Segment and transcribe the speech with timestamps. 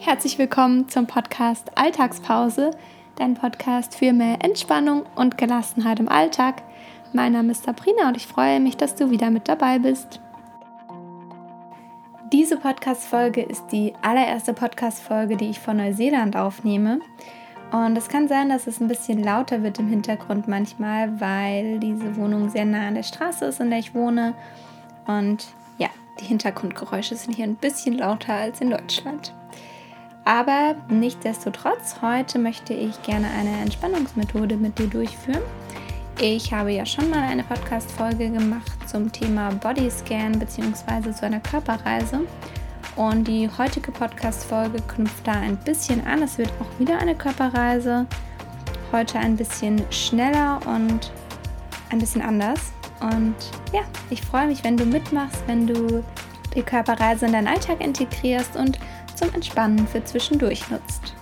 [0.00, 2.72] Herzlich willkommen zum Podcast Alltagspause,
[3.16, 6.62] dein Podcast für mehr Entspannung und Gelassenheit im Alltag.
[7.12, 10.20] Mein Name ist Sabrina und ich freue mich, dass du wieder mit dabei bist.
[12.32, 17.00] Diese Podcast-Folge ist die allererste Podcast-Folge, die ich von Neuseeland aufnehme.
[17.70, 22.16] Und es kann sein, dass es ein bisschen lauter wird im Hintergrund manchmal, weil diese
[22.16, 24.34] Wohnung sehr nah an der Straße ist, in der ich wohne.
[25.06, 25.46] Und
[25.78, 25.88] ja,
[26.20, 29.32] die Hintergrundgeräusche sind hier ein bisschen lauter als in Deutschland.
[30.24, 35.42] Aber nichtsdestotrotz, heute möchte ich gerne eine Entspannungsmethode mit dir durchführen.
[36.18, 41.12] Ich habe ja schon mal eine Podcast-Folge gemacht zum Thema Bodyscan bzw.
[41.12, 42.20] zu einer Körperreise.
[42.96, 46.22] Und die heutige Podcast-Folge knüpft da ein bisschen an.
[46.22, 48.06] Es wird auch wieder eine Körperreise.
[48.92, 51.12] Heute ein bisschen schneller und
[51.90, 52.72] ein bisschen anders.
[53.00, 53.34] Und
[53.74, 56.02] ja, ich freue mich, wenn du mitmachst, wenn du
[56.54, 58.78] die Körperreise in deinen Alltag integrierst und
[59.14, 61.14] zum Entspannen für zwischendurch nutzt.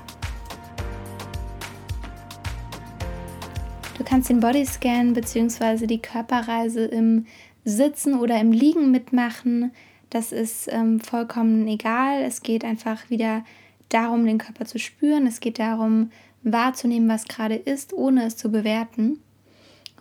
[3.99, 5.87] Du kannst den Bodyscan bzw.
[5.87, 7.27] die Körperreise im
[7.65, 9.73] Sitzen oder im Liegen mitmachen.
[10.11, 12.23] Das ist ähm, vollkommen egal.
[12.23, 13.45] Es geht einfach wieder
[13.89, 15.27] darum, den Körper zu spüren.
[15.27, 16.11] Es geht darum,
[16.43, 19.21] wahrzunehmen, was gerade ist, ohne es zu bewerten.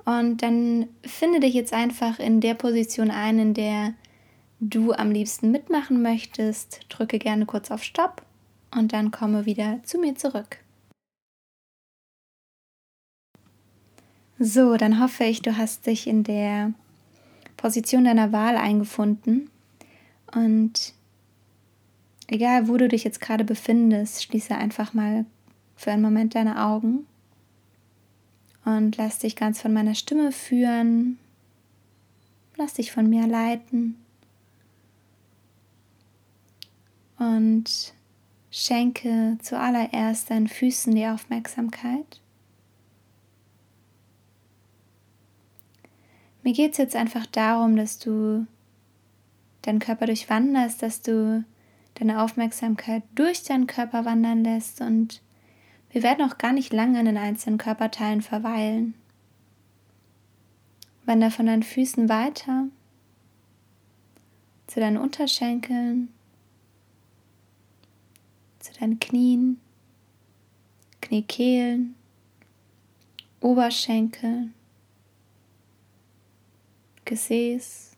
[0.06, 3.94] Und dann finde dich jetzt einfach in der Position ein, in der
[4.62, 6.86] du am liebsten mitmachen möchtest.
[6.88, 8.22] Drücke gerne kurz auf Stopp
[8.74, 10.60] und dann komme wieder zu mir zurück.
[14.40, 16.74] So, dann hoffe ich, du hast dich in der
[17.58, 19.50] Position deiner Wahl eingefunden.
[20.34, 20.94] Und
[22.28, 25.26] egal, wo du dich jetzt gerade befindest, schließe einfach mal
[25.76, 27.06] für einen Moment deine Augen
[28.66, 31.18] und lass dich ganz von meiner Stimme führen.
[32.58, 33.96] Lass dich von mir leiten.
[37.22, 37.94] Und
[38.50, 42.20] schenke zuallererst deinen Füßen die Aufmerksamkeit.
[46.42, 48.48] Mir geht es jetzt einfach darum, dass du
[49.62, 51.46] deinen Körper durchwanderst, dass du
[51.94, 55.22] deine Aufmerksamkeit durch deinen Körper wandern lässt und
[55.92, 58.96] wir werden auch gar nicht lange in den einzelnen Körperteilen verweilen.
[61.06, 62.66] Wander von deinen Füßen weiter
[64.66, 66.08] zu deinen Unterschenkeln,
[68.62, 69.60] zu deinen Knien,
[71.02, 71.96] Kniekehlen,
[73.40, 74.54] Oberschenkeln,
[77.06, 77.92] Gesäß,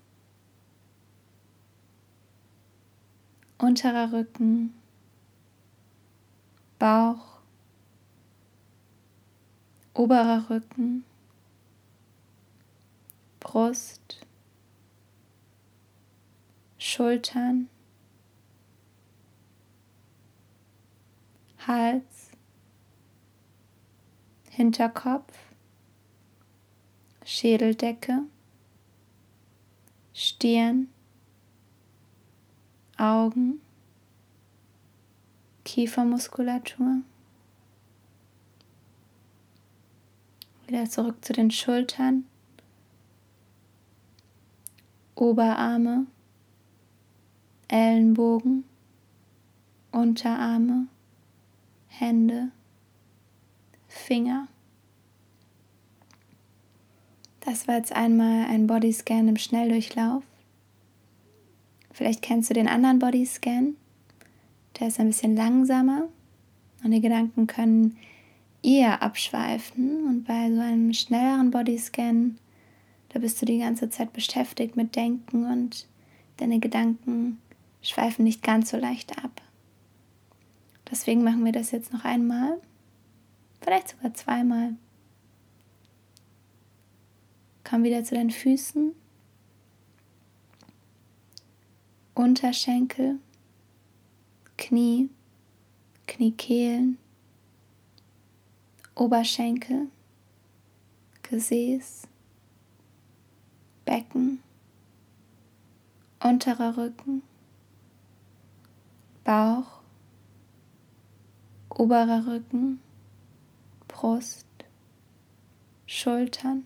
[3.58, 4.74] unterer Rücken,
[6.80, 7.40] Bauch,
[9.94, 11.04] oberer Rücken,
[13.40, 14.26] Brust,
[16.78, 17.70] Schultern,
[21.68, 22.32] Hals,
[24.50, 25.34] Hinterkopf,
[27.26, 28.24] Schädeldecke,
[30.14, 30.90] Stirn,
[32.98, 33.62] Augen,
[35.64, 37.02] Kiefermuskulatur.
[40.68, 42.26] Wieder zurück zu den Schultern,
[45.16, 46.08] Oberarme,
[47.68, 48.66] Ellenbogen,
[49.92, 50.88] Unterarme,
[52.00, 52.50] Hände,
[53.88, 54.48] Finger.
[57.42, 60.24] Das war jetzt einmal ein Bodyscan im Schnelldurchlauf.
[61.92, 63.76] Vielleicht kennst du den anderen Bodyscan.
[64.80, 66.08] Der ist ein bisschen langsamer
[66.84, 67.96] und die Gedanken können
[68.64, 70.08] eher abschweifen.
[70.08, 72.40] Und bei so einem schnelleren Bodyscan,
[73.10, 75.88] da bist du die ganze Zeit beschäftigt mit Denken und
[76.38, 77.40] deine Gedanken
[77.84, 79.44] schweifen nicht ganz so leicht ab.
[80.94, 82.62] Deswegen machen wir das jetzt noch einmal,
[83.62, 84.76] vielleicht sogar zweimal.
[87.64, 88.94] Komm wieder zu deinen Füßen.
[92.14, 93.18] Unterschenkel,
[94.56, 95.10] Knie,
[96.06, 97.00] Kniekehlen,
[98.94, 99.88] Oberschenkel,
[101.24, 102.04] Gesäß,
[103.84, 104.44] Becken,
[106.20, 107.24] unterer Rücken,
[109.24, 109.83] Bauch,
[111.76, 112.80] oberer Rücken,
[113.88, 114.46] Brust,
[115.86, 116.66] Schultern,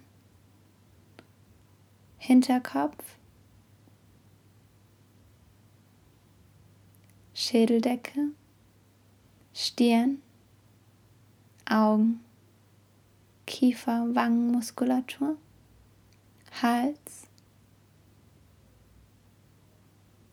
[2.18, 3.18] Hinterkopf,
[7.34, 8.32] Schädeldecke,
[9.54, 10.22] Stirn,
[11.70, 12.20] Augen,
[13.46, 15.38] Kiefer, Wangenmuskulatur,
[16.62, 17.28] Hals,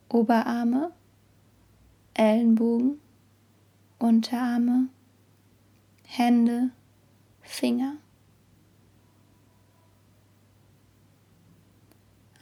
[0.09, 0.93] Oberarme,
[2.15, 3.01] Ellenbogen,
[4.05, 4.89] Unterarme,
[6.07, 6.73] Hände,
[7.41, 7.97] Finger.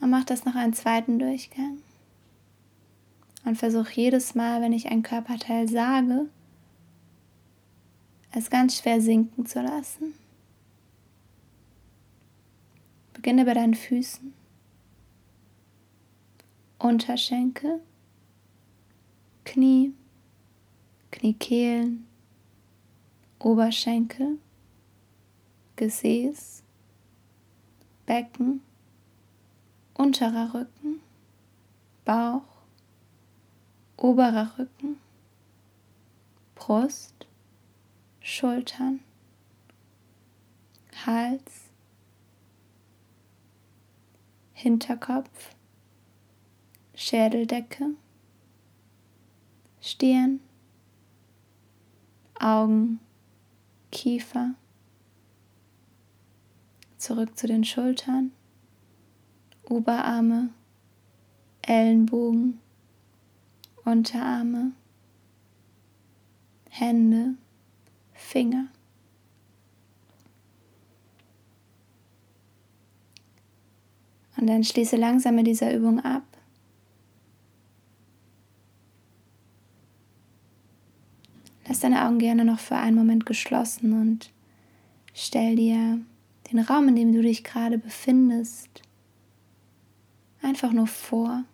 [0.01, 1.77] Und mach das noch einen zweiten Durchgang.
[3.45, 6.27] Und versuch jedes Mal, wenn ich ein Körperteil sage,
[8.31, 10.15] es ganz schwer sinken zu lassen.
[13.13, 14.33] Beginne bei deinen Füßen,
[16.77, 17.79] Unterschenkel,
[19.45, 19.93] Knie,
[21.13, 22.07] Kniekehlen,
[23.37, 24.39] Oberschenkel,
[25.75, 26.63] Gesäß,
[28.07, 28.61] Becken,
[29.93, 31.01] unterer Rücken,
[32.03, 32.63] Bauch,
[33.95, 34.97] oberer Rücken,
[36.55, 37.27] Brust,
[38.19, 38.99] Schultern,
[41.05, 41.69] Hals,
[44.53, 45.53] Hinterkopf,
[46.95, 47.91] Schädeldecke,
[49.79, 50.39] Stirn,
[52.43, 52.99] Augen,
[53.89, 54.55] Kiefer,
[56.97, 58.33] zurück zu den Schultern,
[59.63, 60.49] Oberarme,
[61.61, 62.59] Ellenbogen,
[63.85, 64.73] Unterarme,
[66.69, 67.35] Hände,
[68.11, 68.67] Finger.
[74.35, 76.32] Und dann schließe langsam mit dieser Übung ab.
[81.73, 84.29] Lass deine Augen gerne noch für einen Moment geschlossen und
[85.15, 85.99] stell dir
[86.51, 88.83] den Raum, in dem du dich gerade befindest,
[90.43, 91.45] einfach nur vor.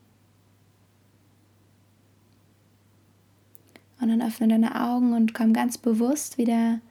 [4.01, 6.81] Und dann öffne deine Augen und komm ganz bewusst wieder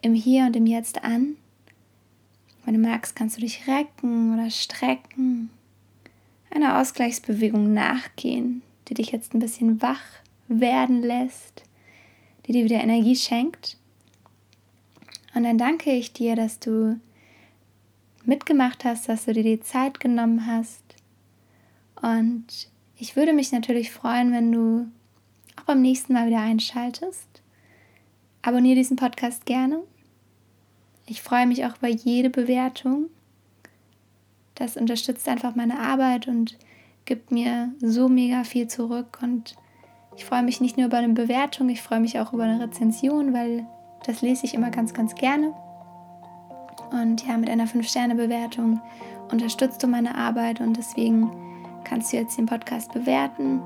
[0.00, 1.34] im Hier und im Jetzt an.
[2.64, 5.50] Wenn du magst, kannst du dich recken oder strecken,
[6.50, 10.04] einer Ausgleichsbewegung nachgehen, die dich jetzt ein bisschen wach
[10.46, 11.63] werden lässt,
[12.46, 13.76] die dir wieder Energie schenkt.
[15.34, 17.00] Und dann danke ich dir, dass du
[18.24, 20.82] mitgemacht hast, dass du dir die Zeit genommen hast.
[22.00, 24.86] Und ich würde mich natürlich freuen, wenn du
[25.56, 27.28] auch beim nächsten Mal wieder einschaltest.
[28.42, 29.82] Abonniere diesen Podcast gerne.
[31.06, 33.06] Ich freue mich auch über jede Bewertung.
[34.54, 36.56] Das unterstützt einfach meine Arbeit und
[37.04, 39.18] gibt mir so mega viel zurück.
[39.22, 39.56] Und
[40.16, 43.32] ich freue mich nicht nur über eine Bewertung, ich freue mich auch über eine Rezension,
[43.32, 43.66] weil
[44.06, 45.52] das lese ich immer ganz, ganz gerne.
[46.90, 48.80] Und ja, mit einer 5-Sterne-Bewertung
[49.30, 51.30] unterstützt du meine Arbeit und deswegen
[51.84, 53.62] kannst du jetzt den Podcast bewerten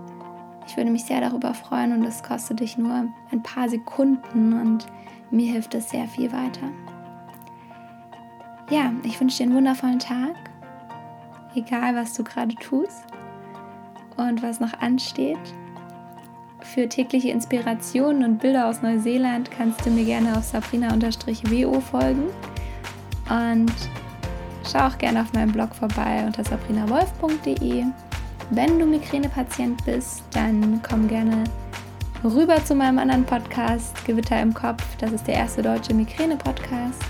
[0.68, 4.86] ich würde mich sehr darüber freuen und es kostet dich nur ein paar Sekunden und
[5.30, 6.68] mir hilft es sehr viel weiter.
[8.68, 10.36] Ja, ich wünsche dir einen wundervollen Tag,
[11.54, 13.02] egal was du gerade tust
[14.18, 15.38] und was noch ansteht.
[16.74, 22.24] Für tägliche Inspirationen und Bilder aus Neuseeland kannst du mir gerne auf sabrina-wo folgen.
[23.30, 23.72] Und
[24.70, 27.84] schau auch gerne auf meinem Blog vorbei unter sabrinawolf.de.
[28.50, 31.44] Wenn du Migränepatient bist, dann komm gerne
[32.22, 34.84] rüber zu meinem anderen Podcast, Gewitter im Kopf.
[34.98, 37.02] Das ist der erste deutsche Migräne-Podcast.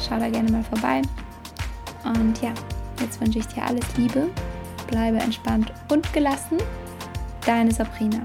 [0.00, 1.02] Schau da gerne mal vorbei.
[2.04, 2.54] Und ja,
[3.02, 4.30] jetzt wünsche ich dir alles Liebe.
[4.86, 6.56] Bleibe entspannt und gelassen.
[7.44, 8.20] Deine Sabrina.